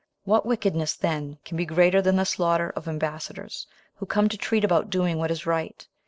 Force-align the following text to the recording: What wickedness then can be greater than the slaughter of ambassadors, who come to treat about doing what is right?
What 0.23 0.47
wickedness 0.47 0.95
then 0.95 1.37
can 1.45 1.55
be 1.57 1.63
greater 1.67 2.01
than 2.01 2.15
the 2.15 2.25
slaughter 2.25 2.71
of 2.71 2.87
ambassadors, 2.87 3.67
who 3.97 4.07
come 4.07 4.29
to 4.29 4.37
treat 4.37 4.63
about 4.63 4.89
doing 4.89 5.19
what 5.19 5.29
is 5.29 5.45
right? 5.45 5.87